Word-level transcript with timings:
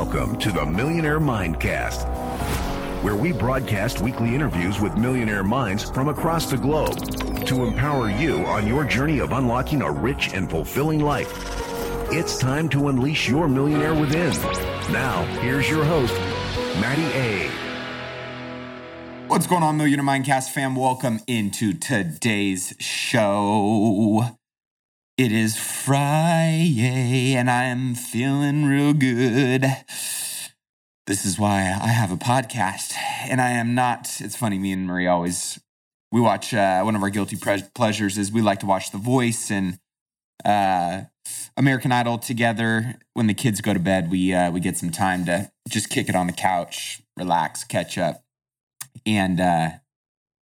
Welcome 0.00 0.38
to 0.38 0.52
the 0.52 0.64
Millionaire 0.64 1.18
Mindcast, 1.18 2.06
where 3.02 3.16
we 3.16 3.32
broadcast 3.32 4.00
weekly 4.00 4.32
interviews 4.32 4.78
with 4.78 4.96
millionaire 4.96 5.42
minds 5.42 5.90
from 5.90 6.06
across 6.06 6.48
the 6.48 6.56
globe 6.56 6.96
to 7.46 7.64
empower 7.64 8.08
you 8.08 8.46
on 8.46 8.68
your 8.68 8.84
journey 8.84 9.18
of 9.18 9.32
unlocking 9.32 9.82
a 9.82 9.90
rich 9.90 10.32
and 10.34 10.48
fulfilling 10.48 11.00
life. 11.00 11.32
It's 12.12 12.38
time 12.38 12.68
to 12.68 12.86
unleash 12.86 13.28
your 13.28 13.48
millionaire 13.48 13.92
within. 13.92 14.30
Now, 14.92 15.24
here's 15.40 15.68
your 15.68 15.84
host, 15.84 16.14
Matty 16.80 17.02
A. 17.18 17.50
What's 19.26 19.48
going 19.48 19.64
on, 19.64 19.78
Millionaire 19.78 20.06
Mindcast 20.06 20.50
fam? 20.50 20.76
Welcome 20.76 21.18
into 21.26 21.72
today's 21.72 22.72
show. 22.78 24.37
It 25.18 25.32
is 25.32 25.56
Friday 25.56 27.34
and 27.34 27.50
I 27.50 27.64
am 27.64 27.96
feeling 27.96 28.66
real 28.66 28.92
good. 28.92 29.64
This 31.08 31.26
is 31.26 31.36
why 31.40 31.62
I 31.62 31.88
have 31.88 32.12
a 32.12 32.16
podcast 32.16 32.94
and 33.24 33.40
I 33.40 33.50
am 33.50 33.74
not. 33.74 34.20
It's 34.20 34.36
funny, 34.36 34.60
me 34.60 34.70
and 34.70 34.86
Marie 34.86 35.08
always, 35.08 35.58
we 36.12 36.20
watch, 36.20 36.54
uh, 36.54 36.82
one 36.82 36.94
of 36.94 37.02
our 37.02 37.10
guilty 37.10 37.34
pre- 37.34 37.64
pleasures 37.74 38.16
is 38.16 38.30
we 38.30 38.42
like 38.42 38.60
to 38.60 38.66
watch 38.66 38.92
The 38.92 38.98
Voice 38.98 39.50
and 39.50 39.80
uh, 40.44 41.00
American 41.56 41.90
Idol 41.90 42.18
together. 42.18 43.00
When 43.14 43.26
the 43.26 43.34
kids 43.34 43.60
go 43.60 43.74
to 43.74 43.80
bed, 43.80 44.12
we, 44.12 44.32
uh, 44.32 44.52
we 44.52 44.60
get 44.60 44.76
some 44.76 44.90
time 44.90 45.24
to 45.24 45.50
just 45.68 45.90
kick 45.90 46.08
it 46.08 46.14
on 46.14 46.28
the 46.28 46.32
couch, 46.32 47.02
relax, 47.16 47.64
catch 47.64 47.98
up. 47.98 48.22
And 49.04 49.40
uh, 49.40 49.70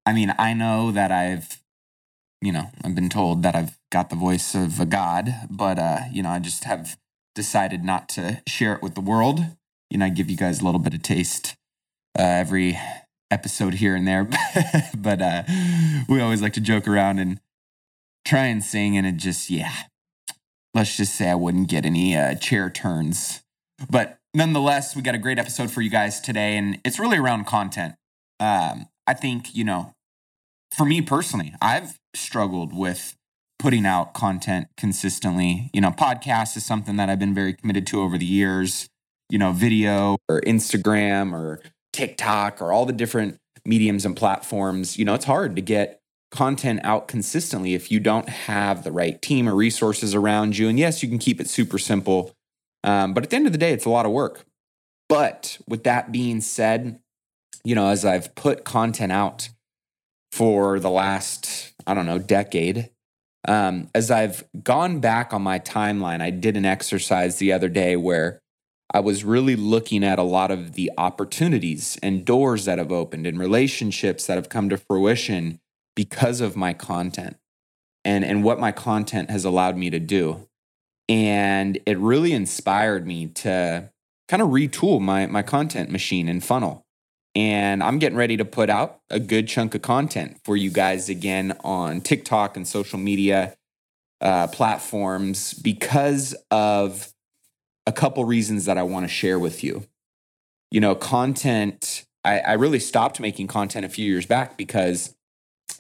I 0.05 0.13
mean, 0.13 0.35
I 0.37 0.53
know 0.53 0.91
that 0.91 1.13
I've, 1.13 1.61
you 2.45 2.53
know, 2.53 2.71
I've 2.85 2.95
been 2.95 3.09
told 3.09 3.43
that 3.43 3.57
I've 3.57 3.79
got 3.91 4.11
the 4.11 4.17
voice 4.17 4.55
of 4.55 4.79
a 4.79 4.85
god, 4.85 5.35
but 5.49 5.79
uh, 5.79 6.01
you 6.13 6.23
know, 6.23 6.29
I 6.29 6.39
just 6.39 6.65
have 6.65 6.99
decided 7.35 7.83
not 7.83 8.09
to 8.11 8.43
share 8.47 8.75
it 8.75 8.83
with 8.83 8.95
the 8.95 9.01
world. 9.01 9.41
You 9.91 9.99
know, 9.99 10.07
I 10.07 10.11
give 10.11 10.31
you 10.31 10.37
guys 10.37 10.61
a 10.61 10.65
little 10.65 10.81
bit 10.81 10.95
of 10.95 11.03
taste 11.03 11.57
uh, 12.19 12.23
every 12.23 12.79
episode 13.31 13.75
here 13.75 13.97
and 13.97 14.07
there, 14.07 14.29
but 14.97 15.23
uh, 15.23 15.43
we 16.09 16.21
always 16.21 16.43
like 16.43 16.53
to 16.53 16.61
joke 16.61 16.87
around 16.87 17.19
and 17.19 17.41
try 18.27 18.45
and 18.45 18.63
sing, 18.63 18.97
and 18.97 19.07
it 19.07 19.17
just, 19.17 19.49
yeah, 19.49 19.75
let's 20.75 20.97
just 20.97 21.15
say 21.15 21.31
I 21.31 21.35
wouldn't 21.35 21.69
get 21.69 21.87
any 21.87 22.17
uh, 22.17 22.35
chair 22.35 22.69
turns. 22.69 23.43
But 23.91 24.19
nonetheless, 24.35 24.95
we 24.95 25.03
got 25.03 25.15
a 25.15 25.19
great 25.19 25.39
episode 25.39 25.71
for 25.71 25.81
you 25.81 25.91
guys 25.91 26.21
today, 26.21 26.57
and 26.57 26.79
it's 26.85 26.99
really 26.99 27.17
around 27.17 27.47
content. 27.47 27.95
Um, 28.39 28.87
I 29.07 29.15
think, 29.15 29.55
you 29.55 29.65
know, 29.65 29.95
for 30.75 30.85
me 30.85 31.01
personally, 31.01 31.55
I've 31.63 31.99
struggled 32.15 32.73
with 32.77 33.17
putting 33.59 33.87
out 33.87 34.15
content 34.15 34.69
consistently. 34.77 35.71
You 35.73 35.81
know, 35.81 35.91
podcast 35.91 36.57
is 36.57 36.65
something 36.65 36.97
that 36.97 37.09
I've 37.09 37.19
been 37.19 37.35
very 37.35 37.55
committed 37.55 37.87
to 37.89 38.01
over 38.01 38.19
the 38.19 38.27
years. 38.27 38.89
You 39.31 39.39
know, 39.39 39.53
video 39.53 40.19
or 40.29 40.41
Instagram 40.43 41.33
or 41.33 41.61
TikTok 41.93 42.61
or 42.61 42.73
all 42.73 42.85
the 42.85 42.93
different 42.93 43.39
mediums 43.65 44.05
and 44.05 44.15
platforms. 44.15 44.99
You 44.99 45.05
know, 45.05 45.15
it's 45.15 45.25
hard 45.25 45.57
to 45.57 45.63
get 45.63 46.01
content 46.31 46.81
out 46.83 47.07
consistently 47.07 47.75
if 47.75 47.91
you 47.91 48.01
don't 48.01 48.29
have 48.29 48.83
the 48.83 48.93
right 48.93 49.23
team 49.23 49.49
or 49.49 49.55
resources 49.55 50.15
around 50.15 50.59
you. 50.59 50.69
And 50.69 50.79
yes, 50.79 51.03
you 51.03 51.09
can 51.09 51.19
keep 51.19 51.41
it 51.41 51.49
super 51.49 51.79
simple. 51.79 52.33
Um, 52.83 53.15
but 53.15 53.25
at 53.25 53.31
the 53.31 53.37
end 53.37 53.47
of 53.47 53.53
the 53.53 53.59
day, 53.59 53.73
it's 53.73 53.85
a 53.85 53.91
lot 53.91 54.05
of 54.05 54.13
work. 54.13 54.45
But 55.09 55.59
with 55.69 55.85
that 55.85 56.13
being 56.13 56.41
said, 56.41 56.99
you 57.65 57.75
know, 57.75 57.89
as 57.89 58.05
I've 58.05 58.35
put 58.35 58.65
content 58.65 59.13
out 59.13 59.49
for 60.33 60.81
the 60.81 60.91
last, 60.91 61.73
I 61.87 61.95
don't 61.95 62.07
know, 62.07 62.19
decade, 62.19 62.91
um, 63.47 63.91
as 63.95 64.11
I've 64.11 64.45
gone 64.63 65.01
back 65.01 65.33
on 65.33 65.43
my 65.43 65.59
timeline, 65.59 66.23
I 66.23 66.31
did 66.31 66.57
an 66.57 66.65
exercise 66.65 67.37
the 67.37 67.53
other 67.53 67.69
day 67.69 67.97
where 67.97 68.41
I 68.93 69.01
was 69.01 69.25
really 69.25 69.57
looking 69.57 70.05
at 70.05 70.19
a 70.19 70.23
lot 70.23 70.51
of 70.51 70.73
the 70.75 70.91
opportunities 70.97 71.99
and 72.03 72.25
doors 72.25 72.65
that 72.65 72.79
have 72.79 72.93
opened 72.93 73.27
and 73.27 73.39
relationships 73.39 74.27
that 74.27 74.37
have 74.37 74.49
come 74.49 74.69
to 74.71 74.77
fruition 74.77 75.59
because 75.95 76.41
of 76.41 76.57
my 76.57 76.73
content 76.73 77.37
and, 78.05 78.25
and 78.25 78.45
what 78.45 78.61
my 78.61 78.73
content 78.73 79.31
has 79.31 79.45
allowed 79.45 79.77
me 79.77 79.91
to 79.91 79.99
do. 79.99 80.49
And 81.09 81.79
it 81.87 81.99
really 81.99 82.33
inspired 82.33 83.07
me 83.07 83.27
to 83.27 83.91
kind 84.29 84.43
of 84.43 84.49
retool 84.51 85.01
my, 85.01 85.27
my 85.27 85.43
content 85.43 85.91
machine 85.91 86.29
and 86.29 86.43
funnel 86.43 86.84
and 87.35 87.83
I'm 87.83 87.99
getting 87.99 88.17
ready 88.17 88.37
to 88.37 88.45
put 88.45 88.71
out 88.71 89.01
a 89.11 89.19
good 89.19 89.49
chunk 89.49 89.75
of 89.75 89.83
content 89.83 90.39
for 90.45 90.57
you 90.57 90.71
guys 90.71 91.09
again 91.09 91.57
on 91.65 92.01
TikTok 92.01 92.57
and 92.57 92.67
social 92.67 92.99
media 92.99 93.57
uh, 94.21 94.47
platforms 94.49 95.53
because 95.53 96.35
of 96.51 97.13
a 97.87 97.93
couple 97.93 98.25
reasons 98.25 98.65
that 98.67 98.79
I 98.79 98.83
want 98.83 99.05
to 99.05 99.09
share 99.09 99.39
with 99.39 99.65
you. 99.65 99.85
You 100.71 100.81
know, 100.81 100.95
content, 100.95 102.05
I, 102.25 102.41
I 102.41 102.53
really 102.55 102.79
stopped 102.79 103.21
making 103.21 103.49
content 103.49 103.85
a 103.85 103.89
few 103.89 104.07
years 104.07 104.27
back 104.27 104.57
because 104.57 105.15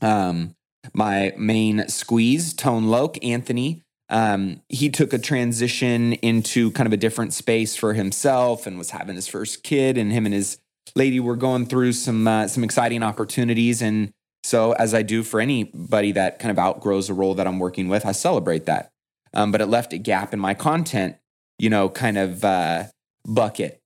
um, 0.03 0.55
my 0.93 1.33
main 1.37 1.89
squeeze, 1.89 2.53
Tone 2.53 2.87
Loc, 2.87 3.17
Anthony, 3.25 3.83
um, 4.11 4.61
he 4.69 4.91
took 4.91 5.13
a 5.13 5.19
transition 5.19 6.13
into 6.15 6.71
kind 6.73 6.87
of 6.87 6.93
a 6.93 6.99
different 6.99 7.33
space 7.33 7.75
for 7.75 7.95
himself 7.95 8.67
and 8.67 8.77
was 8.77 8.91
having 8.91 9.17
his 9.17 9.27
first 9.27 9.63
kid, 9.63 9.97
and 9.97 10.13
him 10.13 10.27
and 10.27 10.35
his 10.35 10.59
lady, 10.95 11.21
we're 11.21 11.37
going 11.37 11.67
through 11.67 11.93
some 11.93 12.27
uh, 12.27 12.49
some 12.49 12.65
exciting 12.65 13.03
opportunities, 13.03 13.83
and 13.83 14.12
so 14.43 14.72
as 14.72 14.95
I 14.95 15.03
do 15.03 15.22
for 15.22 15.41
anybody 15.41 16.12
that 16.12 16.39
kind 16.39 16.50
of 16.50 16.59
outgrows 16.59 17.09
a 17.11 17.15
role 17.15 17.34
that 17.34 17.47
I'm 17.47 17.59
working 17.59 17.89
with, 17.89 18.05
I 18.05 18.12
celebrate 18.12 18.67
that. 18.67 18.91
Um, 19.33 19.50
but 19.50 19.61
it 19.61 19.67
left 19.67 19.93
a 19.93 19.99
gap 19.99 20.33
in 20.33 20.39
my 20.39 20.55
content, 20.55 21.17
you 21.59 21.71
know, 21.71 21.89
kind 21.89 22.19
of 22.19 22.44
uh, 22.44 22.84
bucket, 23.27 23.81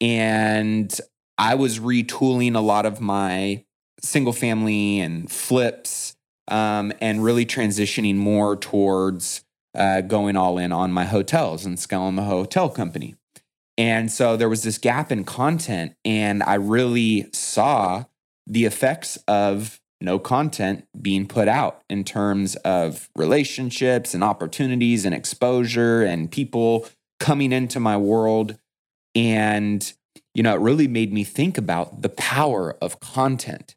and 0.00 0.96
I 1.38 1.54
was 1.54 1.78
retooling 1.78 2.54
a 2.54 2.60
lot 2.60 2.86
of 2.86 3.00
my 3.00 3.64
single 4.00 4.32
family 4.32 5.00
and 5.00 5.30
flips, 5.30 6.14
um, 6.48 6.92
and 7.00 7.24
really 7.24 7.46
transitioning 7.46 8.16
more 8.16 8.56
towards 8.56 9.44
uh, 9.74 10.02
going 10.02 10.36
all 10.36 10.58
in 10.58 10.72
on 10.72 10.92
my 10.92 11.04
hotels 11.04 11.64
and 11.64 11.78
scaling 11.78 12.16
the 12.16 12.24
hotel 12.24 12.68
company. 12.68 13.14
And 13.78 14.12
so 14.12 14.36
there 14.36 14.48
was 14.48 14.62
this 14.62 14.78
gap 14.78 15.10
in 15.10 15.24
content, 15.24 15.94
and 16.04 16.42
I 16.42 16.54
really 16.54 17.28
saw 17.32 18.04
the 18.46 18.64
effects 18.64 19.16
of 19.28 19.80
no 20.00 20.18
content 20.18 20.86
being 21.00 21.26
put 21.26 21.48
out 21.48 21.82
in 21.88 22.04
terms 22.04 22.56
of 22.56 23.08
relationships 23.16 24.14
and 24.14 24.24
opportunities 24.24 25.04
and 25.04 25.14
exposure 25.14 26.02
and 26.02 26.30
people 26.30 26.86
coming 27.20 27.52
into 27.52 27.78
my 27.78 27.96
world. 27.96 28.58
And, 29.14 29.90
you 30.34 30.42
know, 30.42 30.54
it 30.54 30.60
really 30.60 30.88
made 30.88 31.12
me 31.12 31.22
think 31.22 31.56
about 31.56 32.02
the 32.02 32.08
power 32.08 32.76
of 32.82 32.98
content 32.98 33.76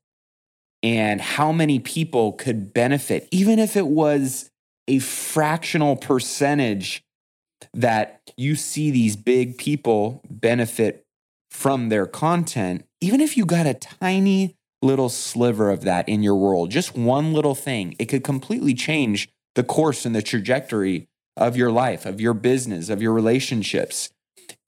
and 0.81 1.21
how 1.21 1.51
many 1.51 1.79
people 1.79 2.33
could 2.33 2.73
benefit, 2.73 3.27
even 3.31 3.59
if 3.59 3.77
it 3.77 3.87
was 3.87 4.49
a 4.87 4.99
fractional 4.99 5.95
percentage 5.95 7.04
that 7.75 8.21
you 8.37 8.55
see 8.55 8.89
these 8.89 9.15
big 9.15 9.57
people 9.57 10.21
benefit 10.29 11.05
from 11.51 11.89
their 11.89 12.05
content, 12.05 12.85
even 13.01 13.21
if 13.21 13.37
you 13.37 13.45
got 13.45 13.65
a 13.65 13.73
tiny 13.73 14.55
little 14.81 15.09
sliver 15.09 15.69
of 15.69 15.81
that 15.81 16.07
in 16.07 16.23
your 16.23 16.35
world, 16.35 16.71
just 16.71 16.95
one 16.95 17.33
little 17.33 17.55
thing, 17.55 17.95
it 17.99 18.05
could 18.05 18.23
completely 18.23 18.73
change 18.73 19.29
the 19.55 19.63
course 19.63 20.05
and 20.05 20.15
the 20.15 20.21
trajectory 20.21 21.07
of 21.37 21.57
your 21.57 21.71
life, 21.71 22.05
of 22.05 22.21
your 22.21 22.33
business, 22.33 22.89
of 22.89 23.01
your 23.01 23.13
relationships. 23.13 24.09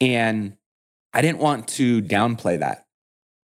And 0.02 0.58
I 1.14 1.22
didn't 1.22 1.40
want 1.40 1.68
to 1.70 2.02
downplay 2.02 2.60
that. 2.60 2.86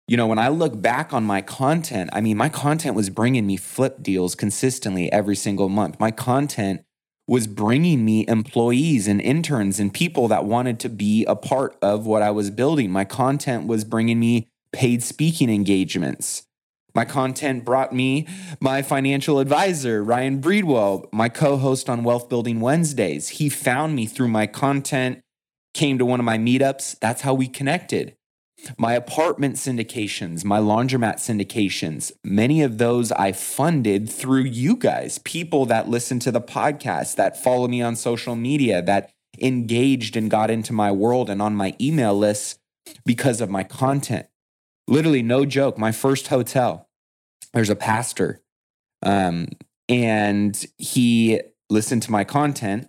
You 0.08 0.16
know, 0.16 0.26
when 0.26 0.38
I 0.38 0.48
look 0.48 0.80
back 0.80 1.12
on 1.12 1.24
my 1.24 1.40
content, 1.40 2.10
I 2.12 2.20
mean, 2.20 2.36
my 2.36 2.48
content 2.48 2.94
was 2.94 3.10
bringing 3.10 3.46
me 3.46 3.56
flip 3.56 4.02
deals 4.02 4.34
consistently 4.34 5.10
every 5.10 5.34
single 5.34 5.68
month. 5.68 5.98
My 5.98 6.10
content 6.10 6.82
was 7.28 7.46
bringing 7.46 8.04
me 8.04 8.24
employees 8.28 9.08
and 9.08 9.20
interns 9.20 9.80
and 9.80 9.92
people 9.92 10.28
that 10.28 10.44
wanted 10.44 10.78
to 10.80 10.88
be 10.88 11.24
a 11.24 11.34
part 11.34 11.76
of 11.82 12.06
what 12.06 12.22
I 12.22 12.30
was 12.30 12.50
building. 12.50 12.90
My 12.90 13.04
content 13.04 13.66
was 13.66 13.84
bringing 13.84 14.20
me 14.20 14.48
paid 14.72 15.02
speaking 15.02 15.50
engagements. 15.50 16.44
My 16.94 17.04
content 17.04 17.64
brought 17.64 17.92
me 17.92 18.26
my 18.58 18.80
financial 18.80 19.38
advisor, 19.38 20.02
Ryan 20.02 20.40
Breedwell, 20.40 21.12
my 21.12 21.28
co 21.28 21.58
host 21.58 21.90
on 21.90 22.04
Wealth 22.04 22.28
Building 22.28 22.60
Wednesdays. 22.60 23.28
He 23.30 23.48
found 23.50 23.94
me 23.94 24.06
through 24.06 24.28
my 24.28 24.46
content, 24.46 25.20
came 25.74 25.98
to 25.98 26.06
one 26.06 26.20
of 26.20 26.24
my 26.24 26.38
meetups. 26.38 26.98
That's 27.00 27.20
how 27.20 27.34
we 27.34 27.48
connected 27.48 28.15
my 28.78 28.94
apartment 28.94 29.56
syndications, 29.56 30.44
my 30.44 30.58
laundromat 30.58 31.16
syndications, 31.16 32.12
many 32.24 32.62
of 32.62 32.78
those 32.78 33.12
I 33.12 33.32
funded 33.32 34.08
through 34.10 34.44
you 34.44 34.76
guys, 34.76 35.18
people 35.18 35.66
that 35.66 35.88
listen 35.88 36.18
to 36.20 36.30
the 36.30 36.40
podcast, 36.40 37.16
that 37.16 37.42
follow 37.42 37.68
me 37.68 37.82
on 37.82 37.96
social 37.96 38.36
media, 38.36 38.82
that 38.82 39.12
engaged 39.40 40.16
and 40.16 40.30
got 40.30 40.50
into 40.50 40.72
my 40.72 40.90
world 40.90 41.28
and 41.28 41.42
on 41.42 41.54
my 41.54 41.74
email 41.80 42.16
list 42.16 42.58
because 43.04 43.40
of 43.40 43.50
my 43.50 43.62
content. 43.62 44.26
Literally, 44.88 45.22
no 45.22 45.44
joke. 45.44 45.76
My 45.76 45.92
first 45.92 46.28
hotel, 46.28 46.88
there's 47.52 47.70
a 47.70 47.76
pastor, 47.76 48.40
um, 49.02 49.48
and 49.88 50.64
he 50.78 51.40
listened 51.68 52.02
to 52.04 52.12
my 52.12 52.24
content 52.24 52.88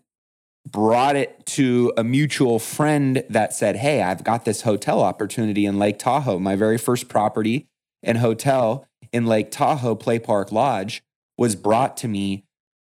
brought 0.72 1.16
it 1.16 1.46
to 1.46 1.94
a 1.98 2.04
mutual 2.04 2.60
friend 2.60 3.24
that 3.30 3.54
said, 3.54 3.78
Hey, 3.78 4.02
I've 4.02 4.24
got 4.24 4.46
this 4.46 4.62
hotel 4.62 5.02
opportunity 5.02 5.66
in 5.66 5.80
Lake 5.80 6.00
Tahoe. 6.00 6.40
My 6.40 6.56
very 6.56 6.78
first 6.78 7.08
property 7.08 7.68
and 8.04 8.18
hotel 8.18 8.86
in 9.12 9.26
Lake 9.26 9.52
Tahoe, 9.52 9.96
Play 9.96 10.20
Park 10.20 10.52
Lodge, 10.52 11.02
was 11.38 11.56
brought 11.56 11.96
to 11.98 12.08
me 12.08 12.44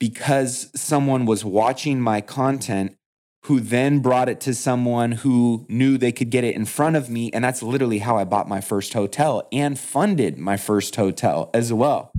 because 0.00 0.70
someone 0.75 1.26
was 1.26 1.44
watching 1.44 2.00
my 2.00 2.20
content 2.20 2.97
who 3.44 3.61
then 3.61 4.00
brought 4.00 4.29
it 4.29 4.41
to 4.41 4.55
someone 4.55 5.12
who 5.12 5.65
knew 5.69 5.97
they 5.97 6.12
could 6.12 6.31
get 6.31 6.44
it 6.44 6.55
in 6.55 6.65
front 6.65 6.97
of 6.97 7.09
me. 7.09 7.31
And 7.32 7.44
that's 7.44 7.62
literally 7.62 7.99
how 7.99 8.17
I 8.17 8.25
bought 8.25 8.49
my 8.49 8.61
first 8.61 8.93
hotel 8.93 9.47
and 9.53 9.79
funded 9.79 10.38
my 10.38 10.56
first 10.56 10.97
hotel 10.97 11.50
as 11.55 11.73
well. 11.73 12.11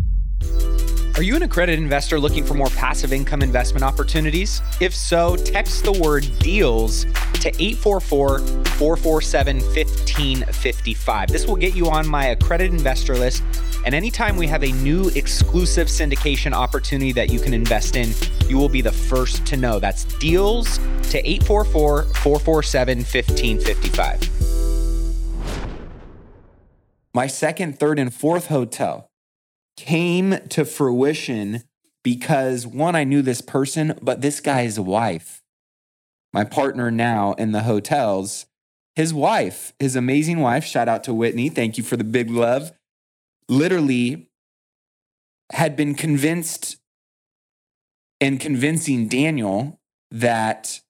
Are 1.19 1.21
you 1.21 1.35
an 1.35 1.43
accredited 1.43 1.83
investor 1.83 2.17
looking 2.17 2.45
for 2.45 2.53
more 2.53 2.69
passive 2.69 3.11
income 3.11 3.41
investment 3.41 3.83
opportunities? 3.83 4.61
If 4.79 4.95
so, 4.95 5.35
text 5.35 5.83
the 5.83 5.91
word 5.91 6.25
deals 6.39 7.03
to 7.41 7.49
844 7.59 8.39
447 8.39 9.59
1555. 9.59 11.27
This 11.27 11.45
will 11.45 11.57
get 11.57 11.75
you 11.75 11.89
on 11.89 12.07
my 12.07 12.27
accredited 12.27 12.71
investor 12.71 13.15
list. 13.15 13.43
And 13.85 13.93
anytime 13.93 14.37
we 14.37 14.47
have 14.47 14.63
a 14.63 14.71
new 14.71 15.09
exclusive 15.09 15.87
syndication 15.87 16.53
opportunity 16.53 17.11
that 17.11 17.29
you 17.29 17.41
can 17.41 17.53
invest 17.53 17.97
in, 17.97 18.13
you 18.47 18.57
will 18.57 18.69
be 18.69 18.79
the 18.79 18.93
first 18.93 19.45
to 19.47 19.57
know. 19.57 19.77
That's 19.77 20.05
deals 20.05 20.77
to 21.09 21.17
844 21.17 22.03
447 22.03 22.99
1555. 22.99 24.29
My 27.13 27.27
second, 27.27 27.77
third, 27.77 27.99
and 27.99 28.13
fourth 28.13 28.47
hotel 28.47 29.08
came 29.79 30.37
to 30.49 30.65
fruition 30.65 31.63
because 32.03 32.67
one, 32.67 32.97
I 32.97 33.05
knew 33.05 33.21
this 33.21 33.39
person, 33.39 33.97
but 34.01 34.19
this 34.19 34.41
guy's 34.41 34.77
wife, 34.77 35.41
my 36.33 36.43
partner 36.43 36.91
now 36.91 37.31
in 37.33 37.53
the 37.53 37.63
hotels, 37.63 38.45
his 38.97 39.13
wife, 39.13 39.71
his 39.79 39.95
amazing 39.95 40.39
wife, 40.39 40.65
shout 40.65 40.89
out 40.89 41.05
to 41.05 41.13
Whitney, 41.13 41.47
thank 41.47 41.77
you 41.77 41.83
for 41.85 41.95
the 41.95 42.03
big 42.03 42.29
love, 42.29 42.73
literally 43.47 44.29
had 45.53 45.77
been 45.77 45.95
convinced 45.95 46.75
and 48.19 48.37
convincing 48.37 49.07
Daniel 49.07 49.79
that 50.11 50.81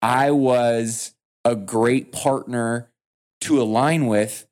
I 0.00 0.30
was 0.30 1.14
a 1.44 1.56
great 1.56 2.12
partner 2.12 2.92
to 3.40 3.60
align 3.60 4.06
with 4.06 4.46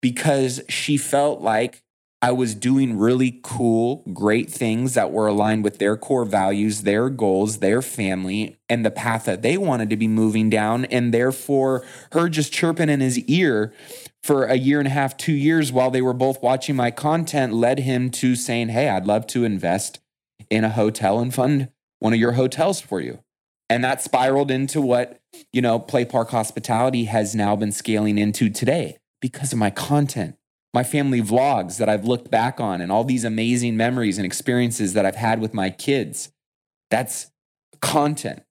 because 0.00 0.60
she 0.68 0.96
felt 0.96 1.40
like 1.40 1.82
I 2.22 2.32
was 2.32 2.54
doing 2.54 2.98
really 2.98 3.40
cool, 3.42 4.04
great 4.12 4.50
things 4.50 4.92
that 4.92 5.10
were 5.10 5.26
aligned 5.26 5.64
with 5.64 5.78
their 5.78 5.96
core 5.96 6.26
values, 6.26 6.82
their 6.82 7.08
goals, 7.08 7.58
their 7.58 7.80
family, 7.80 8.58
and 8.68 8.84
the 8.84 8.90
path 8.90 9.24
that 9.24 9.40
they 9.40 9.56
wanted 9.56 9.88
to 9.88 9.96
be 9.96 10.06
moving 10.06 10.50
down. 10.50 10.84
And 10.86 11.14
therefore, 11.14 11.82
her 12.12 12.28
just 12.28 12.52
chirping 12.52 12.90
in 12.90 13.00
his 13.00 13.18
ear 13.20 13.72
for 14.22 14.44
a 14.44 14.56
year 14.56 14.80
and 14.80 14.86
a 14.86 14.90
half, 14.90 15.16
two 15.16 15.32
years 15.32 15.72
while 15.72 15.90
they 15.90 16.02
were 16.02 16.12
both 16.12 16.42
watching 16.42 16.76
my 16.76 16.90
content 16.90 17.54
led 17.54 17.78
him 17.78 18.10
to 18.10 18.36
saying, 18.36 18.68
Hey, 18.68 18.90
I'd 18.90 19.06
love 19.06 19.26
to 19.28 19.44
invest 19.44 20.00
in 20.50 20.62
a 20.62 20.70
hotel 20.70 21.20
and 21.20 21.32
fund 21.32 21.70
one 22.00 22.12
of 22.12 22.18
your 22.18 22.32
hotels 22.32 22.82
for 22.82 23.00
you. 23.00 23.20
And 23.70 23.82
that 23.82 24.02
spiraled 24.02 24.50
into 24.50 24.82
what, 24.82 25.20
you 25.54 25.62
know, 25.62 25.78
Play 25.78 26.04
Park 26.04 26.30
Hospitality 26.30 27.04
has 27.04 27.34
now 27.34 27.56
been 27.56 27.72
scaling 27.72 28.18
into 28.18 28.50
today 28.50 28.98
because 29.22 29.52
of 29.52 29.58
my 29.58 29.70
content 29.70 30.36
my 30.72 30.84
family 30.84 31.20
vlogs 31.20 31.78
that 31.78 31.88
I've 31.88 32.04
looked 32.04 32.30
back 32.30 32.60
on 32.60 32.80
and 32.80 32.92
all 32.92 33.04
these 33.04 33.24
amazing 33.24 33.76
memories 33.76 34.18
and 34.18 34.26
experiences 34.26 34.92
that 34.94 35.04
I've 35.04 35.16
had 35.16 35.40
with 35.40 35.52
my 35.52 35.70
kids. 35.70 36.30
That's 36.90 37.30
content. 37.80 38.42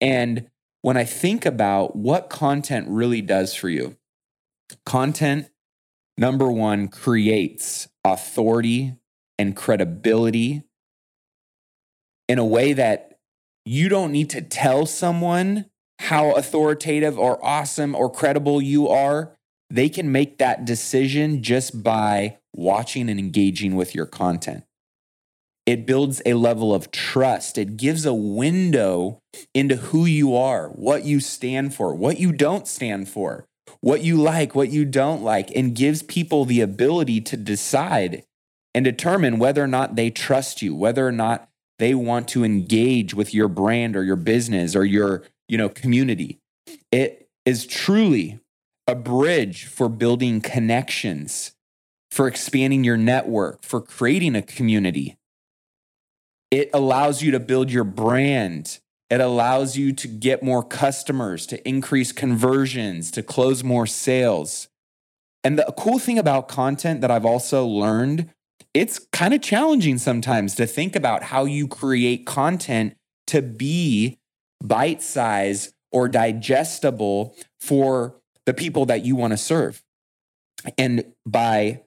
And 0.00 0.50
when 0.82 0.96
I 0.96 1.04
think 1.04 1.46
about 1.46 1.96
what 1.96 2.28
content 2.28 2.88
really 2.88 3.22
does 3.22 3.54
for 3.54 3.70
you, 3.70 3.96
content, 4.84 5.48
number 6.18 6.50
one, 6.50 6.88
creates 6.88 7.88
authority 8.04 8.96
and 9.38 9.56
credibility 9.56 10.64
in 12.28 12.38
a 12.38 12.44
way 12.44 12.72
that 12.74 13.18
you 13.64 13.88
don't 13.88 14.12
need 14.12 14.28
to 14.30 14.42
tell 14.42 14.84
someone 14.84 15.66
how 16.00 16.32
authoritative 16.32 17.18
or 17.18 17.42
awesome 17.44 17.94
or 17.94 18.10
credible 18.10 18.60
you 18.60 18.88
are 18.88 19.36
they 19.70 19.88
can 19.88 20.12
make 20.12 20.38
that 20.38 20.64
decision 20.64 21.42
just 21.42 21.82
by 21.82 22.38
watching 22.54 23.08
and 23.08 23.18
engaging 23.18 23.74
with 23.74 23.94
your 23.94 24.06
content. 24.06 24.64
It 25.66 25.86
builds 25.86 26.20
a 26.26 26.34
level 26.34 26.74
of 26.74 26.90
trust. 26.90 27.56
It 27.56 27.76
gives 27.76 28.04
a 28.04 28.12
window 28.12 29.18
into 29.54 29.76
who 29.76 30.04
you 30.04 30.36
are, 30.36 30.68
what 30.68 31.04
you 31.04 31.20
stand 31.20 31.74
for, 31.74 31.94
what 31.94 32.20
you 32.20 32.32
don't 32.32 32.68
stand 32.68 33.08
for, 33.08 33.46
what 33.80 34.02
you 34.02 34.20
like, 34.20 34.54
what 34.54 34.70
you 34.70 34.84
don't 34.84 35.22
like, 35.22 35.50
and 35.56 35.74
gives 35.74 36.02
people 36.02 36.44
the 36.44 36.60
ability 36.60 37.20
to 37.22 37.36
decide 37.36 38.24
and 38.74 38.84
determine 38.84 39.38
whether 39.38 39.62
or 39.62 39.68
not 39.68 39.96
they 39.96 40.10
trust 40.10 40.60
you, 40.60 40.74
whether 40.74 41.06
or 41.06 41.12
not 41.12 41.48
they 41.78 41.94
want 41.94 42.28
to 42.28 42.44
engage 42.44 43.14
with 43.14 43.32
your 43.32 43.48
brand 43.48 43.96
or 43.96 44.04
your 44.04 44.16
business 44.16 44.76
or 44.76 44.84
your, 44.84 45.22
you 45.48 45.56
know, 45.56 45.68
community. 45.68 46.38
It 46.92 47.28
is 47.46 47.66
truly 47.66 48.40
a 48.86 48.94
bridge 48.94 49.64
for 49.64 49.88
building 49.88 50.40
connections, 50.40 51.52
for 52.10 52.28
expanding 52.28 52.84
your 52.84 52.96
network, 52.96 53.62
for 53.62 53.80
creating 53.80 54.36
a 54.36 54.42
community. 54.42 55.16
It 56.50 56.70
allows 56.72 57.22
you 57.22 57.32
to 57.32 57.40
build 57.40 57.70
your 57.70 57.84
brand. 57.84 58.78
It 59.10 59.20
allows 59.20 59.76
you 59.76 59.92
to 59.94 60.08
get 60.08 60.42
more 60.42 60.62
customers, 60.62 61.46
to 61.46 61.68
increase 61.68 62.12
conversions, 62.12 63.10
to 63.12 63.22
close 63.22 63.64
more 63.64 63.86
sales. 63.86 64.68
And 65.42 65.58
the 65.58 65.72
cool 65.76 65.98
thing 65.98 66.18
about 66.18 66.48
content 66.48 67.00
that 67.00 67.10
I've 67.10 67.26
also 67.26 67.66
learned, 67.66 68.30
it's 68.72 68.98
kind 69.12 69.34
of 69.34 69.42
challenging 69.42 69.98
sometimes 69.98 70.54
to 70.56 70.66
think 70.66 70.96
about 70.96 71.24
how 71.24 71.44
you 71.44 71.68
create 71.68 72.26
content 72.26 72.94
to 73.26 73.42
be 73.42 74.18
bite 74.62 75.02
size 75.02 75.72
or 75.92 76.08
digestible 76.08 77.36
for 77.60 78.16
the 78.46 78.54
people 78.54 78.86
that 78.86 79.04
you 79.04 79.16
want 79.16 79.32
to 79.32 79.36
serve. 79.36 79.82
And 80.78 81.12
by 81.26 81.82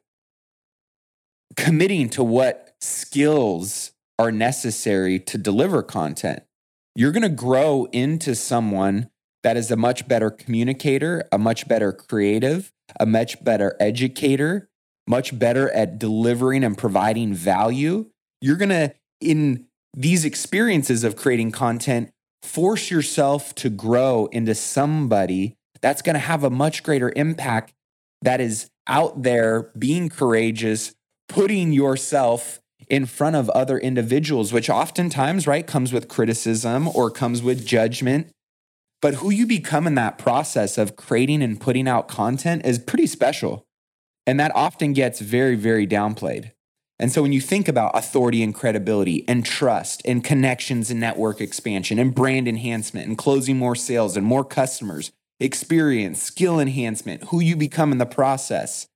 committing 1.55 2.09
to 2.09 2.23
what 2.23 2.75
skills 2.81 3.91
are 4.19 4.31
necessary 4.31 5.19
to 5.19 5.37
deliver 5.37 5.83
content, 5.83 6.43
you're 6.95 7.11
going 7.11 7.23
to 7.23 7.29
grow 7.29 7.85
into 7.91 8.35
someone 8.35 9.09
that 9.43 9.57
is 9.57 9.71
a 9.71 9.75
much 9.75 10.07
better 10.07 10.29
communicator, 10.29 11.27
a 11.31 11.37
much 11.37 11.67
better 11.67 11.91
creative, 11.91 12.71
a 12.99 13.05
much 13.05 13.43
better 13.43 13.75
educator, 13.79 14.69
much 15.07 15.37
better 15.37 15.69
at 15.71 15.99
delivering 15.99 16.63
and 16.63 16.77
providing 16.77 17.33
value. 17.33 18.09
You're 18.41 18.57
going 18.57 18.69
to, 18.69 18.93
in 19.21 19.67
these 19.93 20.25
experiences 20.25 21.03
of 21.03 21.15
creating 21.15 21.51
content, 21.51 22.11
force 22.43 22.91
yourself 22.91 23.55
to 23.55 23.69
grow 23.69 24.27
into 24.27 24.53
somebody 24.55 25.56
that's 25.81 26.01
going 26.01 26.15
to 26.15 26.19
have 26.19 26.43
a 26.43 26.49
much 26.49 26.83
greater 26.83 27.11
impact 27.15 27.73
that 28.21 28.41
is 28.41 28.69
out 28.87 29.23
there 29.23 29.71
being 29.77 30.09
courageous, 30.09 30.93
putting 31.29 31.71
yourself 31.71 32.59
in 32.89 33.05
front 33.05 33.35
of 33.35 33.49
other 33.49 33.77
individuals, 33.77 34.53
which 34.53 34.69
oftentimes, 34.69 35.45
right, 35.45 35.67
comes 35.67 35.91
with 35.91 36.07
criticism 36.07 36.87
or 36.87 37.11
comes 37.11 37.41
with 37.41 37.65
judgment. 37.65 38.29
But 39.01 39.15
who 39.15 39.29
you 39.29 39.45
become 39.45 39.85
in 39.85 39.95
that 39.95 40.17
process 40.17 40.77
of 40.77 40.95
creating 40.95 41.43
and 41.43 41.59
putting 41.59 41.87
out 41.87 42.07
content 42.07 42.65
is 42.65 42.79
pretty 42.79 43.07
special. 43.07 43.65
And 44.25 44.39
that 44.39 44.55
often 44.55 44.93
gets 44.93 45.19
very, 45.19 45.55
very 45.55 45.85
downplayed. 45.85 46.51
And 46.99 47.11
so 47.11 47.21
when 47.21 47.31
you 47.31 47.41
think 47.41 47.67
about 47.67 47.95
authority 47.95 48.41
and 48.41 48.55
credibility 48.55 49.23
and 49.27 49.45
trust 49.45 50.01
and 50.03 50.23
connections 50.23 50.89
and 50.89 50.99
network 50.99 51.39
expansion 51.39 51.99
and 51.99 52.15
brand 52.15 52.47
enhancement 52.47 53.07
and 53.07 53.17
closing 53.17 53.57
more 53.57 53.75
sales 53.75 54.17
and 54.17 54.25
more 54.25 54.43
customers, 54.43 55.11
experience, 55.39 56.21
skill 56.21 56.59
enhancement, 56.59 57.25
who 57.25 57.39
you 57.39 57.55
become 57.55 57.91
in 57.91 57.97
the 57.97 58.05
process. 58.05 58.87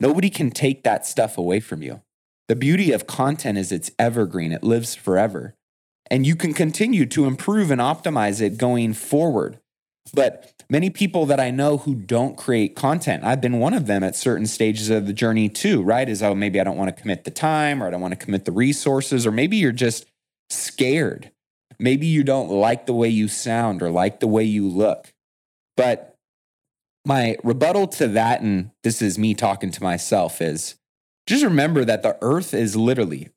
Nobody 0.00 0.30
can 0.30 0.50
take 0.50 0.82
that 0.82 1.06
stuff 1.06 1.38
away 1.38 1.60
from 1.60 1.82
you. 1.82 2.02
The 2.48 2.56
beauty 2.56 2.92
of 2.92 3.06
content 3.06 3.58
is 3.58 3.70
it's 3.70 3.92
evergreen, 3.98 4.52
it 4.52 4.64
lives 4.64 4.94
forever. 4.94 5.54
And 6.10 6.26
you 6.26 6.36
can 6.36 6.52
continue 6.52 7.06
to 7.06 7.24
improve 7.24 7.70
and 7.70 7.80
optimize 7.80 8.40
it 8.40 8.58
going 8.58 8.94
forward. 8.94 9.58
But 10.12 10.52
many 10.68 10.90
people 10.90 11.26
that 11.26 11.38
I 11.38 11.50
know 11.50 11.78
who 11.78 11.94
don't 11.94 12.36
create 12.36 12.74
content, 12.74 13.24
I've 13.24 13.40
been 13.40 13.60
one 13.60 13.72
of 13.72 13.86
them 13.86 14.02
at 14.02 14.16
certain 14.16 14.46
stages 14.46 14.90
of 14.90 15.06
the 15.06 15.12
journey 15.12 15.48
too, 15.48 15.82
right? 15.82 16.08
Is 16.08 16.22
oh, 16.22 16.34
maybe 16.34 16.60
I 16.60 16.64
don't 16.64 16.76
want 16.76 16.94
to 16.94 17.00
commit 17.00 17.24
the 17.24 17.30
time 17.30 17.82
or 17.82 17.86
I 17.86 17.90
don't 17.90 18.00
want 18.00 18.18
to 18.18 18.22
commit 18.22 18.44
the 18.44 18.52
resources, 18.52 19.26
or 19.26 19.30
maybe 19.30 19.56
you're 19.56 19.72
just 19.72 20.06
scared. 20.50 21.30
Maybe 21.78 22.06
you 22.06 22.24
don't 22.24 22.50
like 22.50 22.86
the 22.86 22.92
way 22.92 23.08
you 23.08 23.28
sound 23.28 23.82
or 23.82 23.90
like 23.90 24.20
the 24.20 24.26
way 24.26 24.44
you 24.44 24.68
look. 24.68 25.11
But 25.76 26.16
my 27.04 27.36
rebuttal 27.42 27.88
to 27.88 28.08
that, 28.08 28.40
and 28.40 28.70
this 28.82 29.02
is 29.02 29.18
me 29.18 29.34
talking 29.34 29.70
to 29.70 29.82
myself, 29.82 30.40
is 30.40 30.76
just 31.26 31.44
remember 31.44 31.84
that 31.84 32.02
the 32.02 32.16
earth 32.20 32.54
is 32.54 32.76
literally 32.76 33.30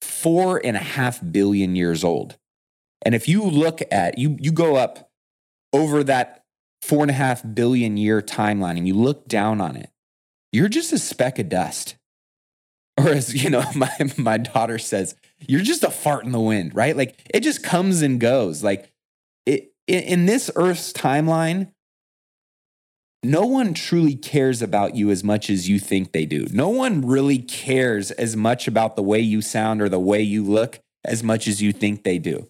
four 0.00 0.60
and 0.64 0.76
a 0.76 0.80
half 0.80 1.20
billion 1.32 1.76
years 1.76 2.04
old. 2.04 2.36
And 3.04 3.14
if 3.14 3.28
you 3.28 3.42
look 3.42 3.80
at 3.90 4.18
you, 4.18 4.36
you 4.40 4.52
go 4.52 4.76
up 4.76 5.10
over 5.72 6.02
that 6.04 6.44
four 6.82 7.02
and 7.02 7.10
a 7.10 7.14
half 7.14 7.42
billion 7.54 7.96
year 7.96 8.20
timeline 8.20 8.76
and 8.76 8.86
you 8.86 8.94
look 8.94 9.28
down 9.28 9.60
on 9.60 9.76
it, 9.76 9.90
you're 10.52 10.68
just 10.68 10.92
a 10.92 10.98
speck 10.98 11.38
of 11.38 11.48
dust. 11.48 11.96
Or 12.96 13.08
as 13.08 13.42
you 13.42 13.50
know, 13.50 13.64
my 13.74 13.90
my 14.16 14.38
daughter 14.38 14.78
says, 14.78 15.16
you're 15.40 15.60
just 15.60 15.82
a 15.82 15.90
fart 15.90 16.24
in 16.24 16.32
the 16.32 16.40
wind, 16.40 16.74
right? 16.74 16.96
Like 16.96 17.20
it 17.32 17.40
just 17.40 17.62
comes 17.62 18.02
and 18.02 18.20
goes. 18.20 18.62
Like 18.62 18.90
it 19.46 19.72
in 19.86 20.26
this 20.26 20.50
Earth's 20.56 20.92
timeline, 20.92 21.72
no 23.24 23.46
one 23.46 23.74
truly 23.74 24.14
cares 24.14 24.62
about 24.62 24.94
you 24.94 25.10
as 25.10 25.24
much 25.24 25.50
as 25.50 25.68
you 25.68 25.78
think 25.78 26.12
they 26.12 26.26
do. 26.26 26.46
No 26.52 26.68
one 26.68 27.06
really 27.06 27.38
cares 27.38 28.10
as 28.10 28.36
much 28.36 28.68
about 28.68 28.96
the 28.96 29.02
way 29.02 29.20
you 29.20 29.40
sound 29.42 29.80
or 29.80 29.88
the 29.88 30.00
way 30.00 30.20
you 30.22 30.44
look 30.44 30.80
as 31.04 31.22
much 31.22 31.46
as 31.46 31.60
you 31.60 31.72
think 31.72 32.02
they 32.02 32.18
do. 32.18 32.48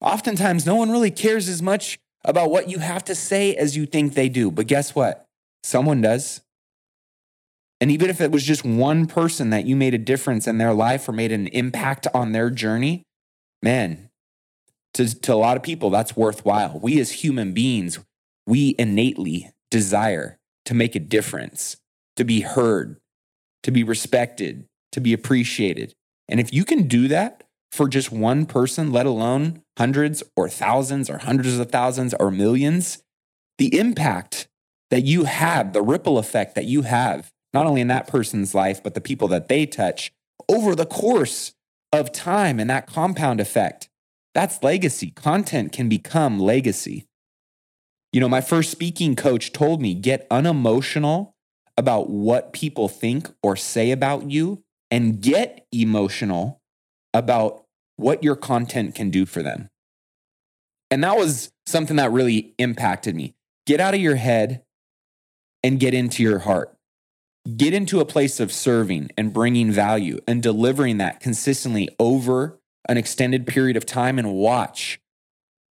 Oftentimes, 0.00 0.66
no 0.66 0.74
one 0.76 0.90
really 0.90 1.10
cares 1.10 1.48
as 1.48 1.62
much 1.62 1.98
about 2.24 2.50
what 2.50 2.68
you 2.68 2.78
have 2.78 3.04
to 3.04 3.14
say 3.14 3.54
as 3.54 3.76
you 3.76 3.86
think 3.86 4.14
they 4.14 4.28
do. 4.28 4.50
But 4.50 4.66
guess 4.66 4.94
what? 4.94 5.26
Someone 5.62 6.00
does. 6.00 6.42
And 7.80 7.90
even 7.90 8.08
if 8.08 8.20
it 8.20 8.32
was 8.32 8.44
just 8.44 8.64
one 8.64 9.06
person 9.06 9.50
that 9.50 9.66
you 9.66 9.76
made 9.76 9.94
a 9.94 9.98
difference 9.98 10.46
in 10.46 10.58
their 10.58 10.72
life 10.72 11.08
or 11.08 11.12
made 11.12 11.32
an 11.32 11.46
impact 11.48 12.06
on 12.14 12.32
their 12.32 12.50
journey, 12.50 13.02
man, 13.62 14.08
to, 14.94 15.20
to 15.20 15.34
a 15.34 15.36
lot 15.36 15.56
of 15.56 15.62
people, 15.62 15.90
that's 15.90 16.16
worthwhile. 16.16 16.80
We 16.82 16.98
as 17.00 17.12
human 17.12 17.52
beings, 17.52 17.98
we 18.46 18.74
innately 18.78 19.50
desire 19.76 20.38
to 20.64 20.72
make 20.72 20.94
a 20.94 20.98
difference, 20.98 21.76
to 22.16 22.24
be 22.24 22.40
heard, 22.40 22.96
to 23.62 23.70
be 23.70 23.84
respected, 23.84 24.64
to 24.90 25.02
be 25.02 25.12
appreciated. 25.12 25.92
And 26.30 26.40
if 26.40 26.50
you 26.50 26.64
can 26.64 26.88
do 26.88 27.08
that 27.08 27.44
for 27.70 27.86
just 27.86 28.10
one 28.10 28.46
person, 28.46 28.90
let 28.90 29.04
alone 29.04 29.62
hundreds 29.76 30.22
or 30.34 30.48
thousands 30.48 31.10
or 31.10 31.18
hundreds 31.18 31.58
of 31.58 31.70
thousands 31.70 32.14
or 32.18 32.30
millions, 32.30 33.02
the 33.58 33.78
impact 33.78 34.48
that 34.90 35.02
you 35.02 35.24
have, 35.24 35.74
the 35.74 35.82
ripple 35.82 36.16
effect 36.16 36.54
that 36.54 36.64
you 36.64 36.80
have, 36.82 37.30
not 37.52 37.66
only 37.66 37.82
in 37.82 37.88
that 37.88 38.08
person's 38.08 38.54
life, 38.54 38.82
but 38.82 38.94
the 38.94 39.00
people 39.02 39.28
that 39.28 39.48
they 39.48 39.66
touch 39.66 40.10
over 40.48 40.74
the 40.74 40.86
course 40.86 41.52
of 41.92 42.12
time 42.12 42.58
and 42.58 42.70
that 42.70 42.86
compound 42.86 43.40
effect. 43.40 43.90
That's 44.32 44.62
legacy. 44.62 45.10
Content 45.10 45.70
can 45.70 45.90
become 45.90 46.40
legacy. 46.40 47.05
You 48.16 48.20
know, 48.20 48.30
my 48.30 48.40
first 48.40 48.70
speaking 48.70 49.14
coach 49.14 49.52
told 49.52 49.82
me 49.82 49.92
get 49.92 50.26
unemotional 50.30 51.36
about 51.76 52.08
what 52.08 52.54
people 52.54 52.88
think 52.88 53.28
or 53.42 53.56
say 53.56 53.90
about 53.90 54.30
you 54.30 54.64
and 54.90 55.20
get 55.20 55.66
emotional 55.70 56.62
about 57.12 57.66
what 57.96 58.24
your 58.24 58.34
content 58.34 58.94
can 58.94 59.10
do 59.10 59.26
for 59.26 59.42
them. 59.42 59.68
And 60.90 61.04
that 61.04 61.18
was 61.18 61.52
something 61.66 61.96
that 61.96 62.10
really 62.10 62.54
impacted 62.56 63.14
me. 63.14 63.34
Get 63.66 63.80
out 63.80 63.92
of 63.92 64.00
your 64.00 64.16
head 64.16 64.62
and 65.62 65.78
get 65.78 65.92
into 65.92 66.22
your 66.22 66.38
heart. 66.38 66.74
Get 67.54 67.74
into 67.74 68.00
a 68.00 68.06
place 68.06 68.40
of 68.40 68.50
serving 68.50 69.10
and 69.18 69.30
bringing 69.30 69.70
value 69.70 70.20
and 70.26 70.42
delivering 70.42 70.96
that 70.96 71.20
consistently 71.20 71.90
over 71.98 72.58
an 72.88 72.96
extended 72.96 73.46
period 73.46 73.76
of 73.76 73.84
time 73.84 74.18
and 74.18 74.32
watch 74.32 75.02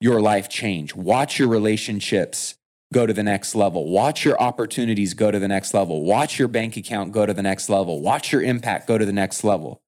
your 0.05 0.21
life 0.21 0.47
change. 0.47 0.93
Watch 0.95 1.39
your 1.39 1.47
relationships 1.47 2.59
go 2.93 3.07
to 3.07 3.11
the 3.11 3.23
next 3.23 3.55
level. 3.55 3.89
Watch 3.89 4.23
your 4.23 4.39
opportunities 4.39 5.15
go 5.15 5.31
to 5.31 5.39
the 5.39 5.47
next 5.47 5.73
level. 5.73 6.05
Watch 6.05 6.37
your 6.37 6.47
bank 6.47 6.77
account 6.77 7.11
go 7.11 7.25
to 7.25 7.33
the 7.33 7.41
next 7.41 7.69
level. 7.69 7.99
Watch 8.01 8.31
your 8.31 8.43
impact 8.43 8.87
go 8.87 8.99
to 8.99 9.05
the 9.05 9.11
next 9.11 9.43
level. 9.43 9.81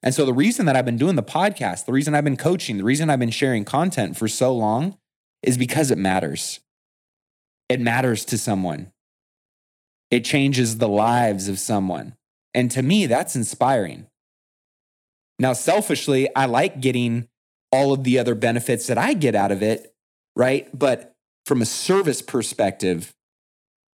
And 0.00 0.14
so, 0.14 0.24
the 0.24 0.32
reason 0.32 0.66
that 0.66 0.76
I've 0.76 0.84
been 0.84 0.96
doing 0.96 1.16
the 1.16 1.24
podcast, 1.24 1.86
the 1.86 1.92
reason 1.92 2.14
I've 2.14 2.22
been 2.22 2.36
coaching, 2.36 2.78
the 2.78 2.84
reason 2.84 3.10
I've 3.10 3.18
been 3.18 3.30
sharing 3.30 3.64
content 3.64 4.16
for 4.16 4.28
so 4.28 4.54
long 4.54 4.96
is 5.42 5.58
because 5.58 5.90
it 5.90 5.98
matters. 5.98 6.60
It 7.68 7.80
matters 7.80 8.24
to 8.26 8.38
someone, 8.38 8.92
it 10.08 10.24
changes 10.24 10.78
the 10.78 10.88
lives 10.88 11.48
of 11.48 11.58
someone. 11.58 12.14
And 12.54 12.70
to 12.70 12.82
me, 12.82 13.06
that's 13.06 13.34
inspiring. 13.34 14.06
Now, 15.40 15.52
selfishly, 15.52 16.28
I 16.36 16.46
like 16.46 16.80
getting 16.80 17.26
all 17.72 17.92
of 17.92 18.04
the 18.04 18.18
other 18.18 18.34
benefits 18.34 18.86
that 18.86 18.98
I 18.98 19.14
get 19.14 19.34
out 19.34 19.50
of 19.50 19.62
it, 19.62 19.94
right? 20.36 20.68
But 20.78 21.16
from 21.46 21.62
a 21.62 21.66
service 21.66 22.22
perspective, 22.22 23.14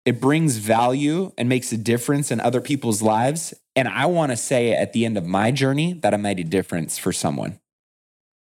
it 0.05 0.21
brings 0.21 0.57
value 0.57 1.33
and 1.39 1.49
makes 1.49 1.73
a 1.73 1.77
difference 1.77 2.31
in 2.31 2.41
other 2.41 2.61
people's 2.61 3.03
lives. 3.03 3.55
And 3.77 3.89
I 3.89 4.07
want 4.07 4.33
to 4.33 4.37
say 4.37 4.73
at 4.73 4.93
the 4.93 5.05
end 5.05 5.17
of 5.17 5.27
my 5.27 5.51
journey 5.51 5.93
that 5.93 6.13
I 6.13 6.17
made 6.17 6.41
a 6.41 6.45
difference 6.45 6.99
for 6.99 7.13
someone, 7.13 7.61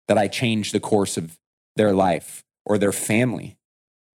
that 0.07 0.17
I 0.17 0.27
changed 0.27 0.73
the 0.73 0.79
course 0.79 1.17
of 1.17 1.37
their 1.75 1.93
life 1.93 2.43
or 2.65 2.77
their 2.77 2.91
family. 2.91 3.57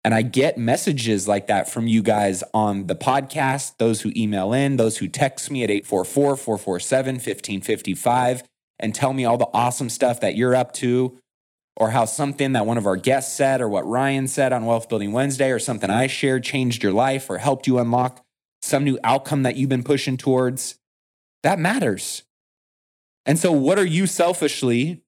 And 0.05 0.15
I 0.15 0.23
get 0.23 0.59
messages 0.59 1.29
like 1.29 1.47
that 1.47 1.71
from 1.71 1.87
you 1.87 2.03
guys 2.03 2.43
on 2.53 2.87
the 2.87 2.97
podcast, 2.97 3.79
those 3.79 4.03
who 4.03 4.13
email 4.17 4.53
in, 4.53 4.77
those 4.77 4.99
who 4.99 5.09
text 5.09 5.51
me 5.51 5.63
at 5.63 5.71
844 5.71 6.37
447 6.37 7.15
1555 7.15 8.43
and 8.79 8.95
tell 8.95 9.13
me 9.13 9.25
all 9.25 9.39
the 9.39 9.49
awesome 9.53 9.89
stuff 9.89 10.21
that 10.21 10.37
you're 10.37 10.55
up 10.55 10.73
to, 10.75 11.19
or 11.77 11.91
how 11.91 12.05
something 12.05 12.53
that 12.53 12.67
one 12.67 12.79
of 12.79 12.87
our 12.87 12.97
guests 12.97 13.35
said, 13.35 13.61
or 13.61 13.69
what 13.69 13.87
Ryan 13.87 14.29
said 14.29 14.53
on 14.53 14.67
Wealth 14.67 14.89
Building 14.89 15.13
Wednesday, 15.13 15.51
or 15.51 15.59
something 15.59 15.91
I 15.91 16.07
shared 16.07 16.45
changed 16.45 16.83
your 16.83 16.93
life 16.93 17.31
or 17.31 17.39
helped 17.39 17.67
you 17.67 17.79
unlock 17.79 18.25
some 18.63 18.85
new 18.85 18.99
outcome 19.03 19.43
that 19.43 19.57
you've 19.57 19.69
been 19.69 19.83
pushing 19.83 20.17
towards. 20.17 20.79
That 21.43 21.59
matters. 21.59 22.23
And 23.27 23.39
so, 23.39 23.53
what 23.53 23.79
are 23.79 23.87
you 23.87 24.07
selfishly 24.07 25.03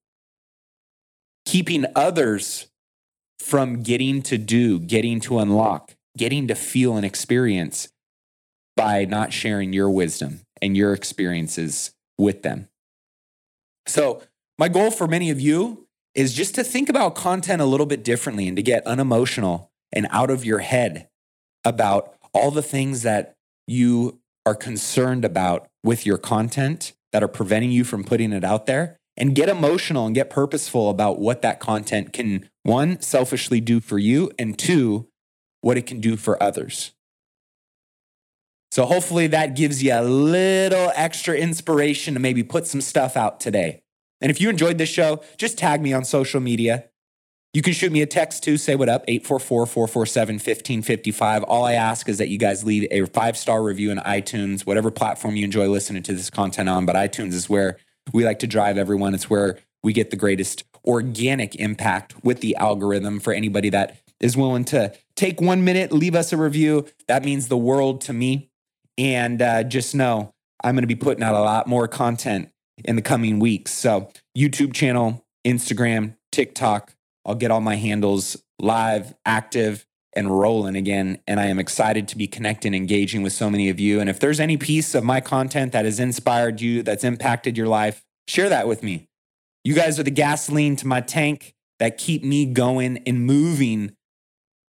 keeping 1.44 1.84
others 1.94 2.68
from 3.38 3.82
getting 3.82 4.22
to 4.22 4.38
do, 4.38 4.78
getting 4.78 5.20
to 5.20 5.38
unlock, 5.38 5.94
getting 6.16 6.48
to 6.48 6.54
feel 6.54 6.96
and 6.96 7.04
experience 7.04 7.88
by 8.76 9.04
not 9.04 9.32
sharing 9.32 9.72
your 9.72 9.90
wisdom 9.90 10.40
and 10.62 10.76
your 10.76 10.92
experiences 10.92 11.92
with 12.18 12.42
them? 12.42 12.68
So, 13.86 14.22
my 14.58 14.68
goal 14.68 14.90
for 14.90 15.06
many 15.06 15.30
of 15.30 15.40
you 15.40 15.86
is 16.14 16.32
just 16.32 16.54
to 16.54 16.64
think 16.64 16.88
about 16.88 17.14
content 17.14 17.60
a 17.60 17.66
little 17.66 17.86
bit 17.86 18.04
differently 18.04 18.46
and 18.46 18.56
to 18.56 18.62
get 18.62 18.86
unemotional 18.86 19.72
and 19.92 20.06
out 20.10 20.30
of 20.30 20.44
your 20.44 20.60
head 20.60 21.08
about 21.64 22.14
all 22.32 22.50
the 22.50 22.62
things 22.62 23.02
that 23.02 23.34
you 23.66 24.20
are 24.46 24.54
concerned 24.54 25.24
about 25.24 25.68
with 25.82 26.06
your 26.06 26.18
content 26.18 26.92
that 27.12 27.22
are 27.22 27.28
preventing 27.28 27.72
you 27.72 27.84
from 27.84 28.04
putting 28.04 28.32
it 28.32 28.44
out 28.44 28.66
there 28.66 28.98
and 29.16 29.34
get 29.34 29.48
emotional 29.48 30.06
and 30.06 30.14
get 30.14 30.30
purposeful 30.30 30.90
about 30.90 31.18
what 31.18 31.42
that 31.42 31.60
content 31.60 32.12
can 32.12 32.48
one 32.62 33.00
selfishly 33.00 33.60
do 33.60 33.80
for 33.80 33.98
you 33.98 34.30
and 34.38 34.58
two 34.58 35.08
what 35.60 35.78
it 35.78 35.86
can 35.86 36.00
do 36.00 36.16
for 36.16 36.40
others 36.42 36.92
so 38.74 38.86
hopefully 38.86 39.28
that 39.28 39.54
gives 39.54 39.84
you 39.84 39.92
a 39.92 40.02
little 40.02 40.90
extra 40.96 41.36
inspiration 41.36 42.14
to 42.14 42.18
maybe 42.18 42.42
put 42.42 42.66
some 42.66 42.80
stuff 42.80 43.16
out 43.16 43.38
today. 43.38 43.84
And 44.20 44.32
if 44.32 44.40
you 44.40 44.50
enjoyed 44.50 44.78
this 44.78 44.88
show, 44.88 45.20
just 45.38 45.56
tag 45.56 45.80
me 45.80 45.92
on 45.92 46.04
social 46.04 46.40
media. 46.40 46.86
You 47.52 47.62
can 47.62 47.72
shoot 47.72 47.92
me 47.92 48.02
a 48.02 48.06
text 48.06 48.42
too, 48.42 48.56
say 48.56 48.74
what 48.74 48.88
up, 48.88 49.04
844 49.06 49.66
447 49.66 50.34
1555. 50.34 51.44
All 51.44 51.64
I 51.64 51.74
ask 51.74 52.08
is 52.08 52.18
that 52.18 52.30
you 52.30 52.36
guys 52.36 52.64
leave 52.64 52.88
a 52.90 53.06
five 53.06 53.36
star 53.36 53.62
review 53.62 53.92
in 53.92 53.98
iTunes, 53.98 54.62
whatever 54.62 54.90
platform 54.90 55.36
you 55.36 55.44
enjoy 55.44 55.68
listening 55.68 56.02
to 56.02 56.12
this 56.12 56.28
content 56.28 56.68
on. 56.68 56.84
But 56.84 56.96
iTunes 56.96 57.34
is 57.34 57.48
where 57.48 57.78
we 58.12 58.24
like 58.24 58.40
to 58.40 58.48
drive 58.48 58.76
everyone. 58.76 59.14
It's 59.14 59.30
where 59.30 59.60
we 59.84 59.92
get 59.92 60.10
the 60.10 60.16
greatest 60.16 60.64
organic 60.84 61.54
impact 61.54 62.24
with 62.24 62.40
the 62.40 62.56
algorithm 62.56 63.20
for 63.20 63.32
anybody 63.32 63.70
that 63.70 63.98
is 64.18 64.36
willing 64.36 64.64
to 64.64 64.92
take 65.14 65.40
one 65.40 65.62
minute, 65.62 65.92
leave 65.92 66.16
us 66.16 66.32
a 66.32 66.36
review. 66.36 66.86
That 67.06 67.24
means 67.24 67.46
the 67.46 67.56
world 67.56 68.00
to 68.00 68.12
me. 68.12 68.50
And 68.96 69.42
uh, 69.42 69.64
just 69.64 69.94
know 69.94 70.34
I'm 70.62 70.74
going 70.74 70.82
to 70.82 70.88
be 70.88 70.94
putting 70.94 71.22
out 71.22 71.34
a 71.34 71.40
lot 71.40 71.66
more 71.66 71.88
content 71.88 72.50
in 72.84 72.96
the 72.96 73.02
coming 73.02 73.38
weeks. 73.38 73.72
So, 73.72 74.10
YouTube 74.36 74.72
channel, 74.72 75.24
Instagram, 75.44 76.16
TikTok, 76.32 76.94
I'll 77.24 77.34
get 77.34 77.50
all 77.50 77.60
my 77.60 77.76
handles 77.76 78.36
live, 78.58 79.14
active, 79.24 79.86
and 80.14 80.38
rolling 80.38 80.76
again. 80.76 81.18
And 81.26 81.40
I 81.40 81.46
am 81.46 81.58
excited 81.58 82.08
to 82.08 82.16
be 82.16 82.26
connecting, 82.26 82.74
engaging 82.74 83.22
with 83.22 83.32
so 83.32 83.50
many 83.50 83.68
of 83.68 83.80
you. 83.80 84.00
And 84.00 84.08
if 84.08 84.20
there's 84.20 84.40
any 84.40 84.56
piece 84.56 84.94
of 84.94 85.04
my 85.04 85.20
content 85.20 85.72
that 85.72 85.84
has 85.84 85.98
inspired 85.98 86.60
you, 86.60 86.82
that's 86.82 87.04
impacted 87.04 87.56
your 87.56 87.68
life, 87.68 88.04
share 88.28 88.48
that 88.48 88.68
with 88.68 88.82
me. 88.82 89.08
You 89.64 89.74
guys 89.74 89.98
are 89.98 90.04
the 90.04 90.10
gasoline 90.10 90.76
to 90.76 90.86
my 90.86 91.00
tank 91.00 91.54
that 91.80 91.98
keep 91.98 92.22
me 92.22 92.46
going 92.46 92.98
and 93.06 93.26
moving 93.26 93.96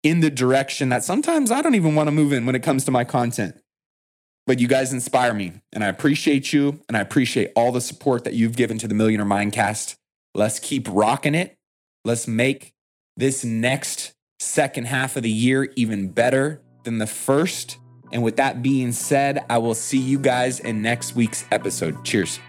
in 0.04 0.20
the 0.20 0.30
direction 0.30 0.90
that 0.90 1.04
sometimes 1.04 1.52
I 1.52 1.62
don't 1.62 1.76
even 1.76 1.96
want 1.96 2.08
to 2.08 2.12
move 2.12 2.34
in 2.34 2.46
when 2.46 2.56
it 2.56 2.64
comes 2.64 2.86
to 2.86 2.92
my 2.92 3.04
content 3.04 3.56
but 4.46 4.60
you 4.60 4.68
guys 4.68 4.94
inspire 4.94 5.34
me 5.34 5.54
and 5.72 5.84
I 5.84 5.88
appreciate 5.88 6.54
you 6.54 6.82
and 6.88 6.98
I 6.98 7.00
appreciate 7.00 7.52
all 7.56 7.72
the 7.72 7.82
support 7.82 8.24
that 8.24 8.34
you've 8.34 8.56
given 8.56 8.78
to 8.80 8.88
the 8.88 8.94
Millionaire 8.94 9.26
Mindcast. 9.26 9.96
Let's 10.36 10.60
keep 10.60 10.88
rocking 10.90 11.36
it. 11.36 11.58
Let's 12.04 12.28
make 12.28 12.74
this 13.16 13.46
next 13.46 14.14
second 14.40 14.86
half 14.86 15.16
of 15.16 15.24
the 15.24 15.30
year 15.30 15.72
even 15.76 16.10
better 16.10 16.62
than 16.84 16.98
the 16.98 17.08
first. 17.08 17.78
And 18.12 18.24
with 18.24 18.36
that 18.38 18.62
being 18.62 18.92
said, 18.92 19.44
I 19.50 19.58
will 19.58 19.76
see 19.76 19.98
you 19.98 20.20
guys 20.20 20.60
in 20.60 20.82
next 20.82 21.16
week's 21.16 21.46
episode. 21.52 22.04
Cheers. 22.04 22.40